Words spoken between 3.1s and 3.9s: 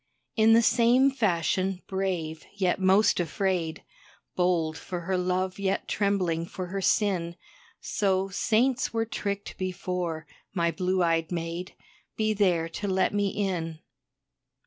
afraid,